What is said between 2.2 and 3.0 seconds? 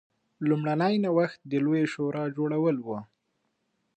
جوړول و.